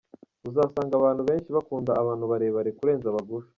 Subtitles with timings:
[0.49, 3.49] Uzasanga abantu benshi bakunda abantu barebare kurenza abagufi.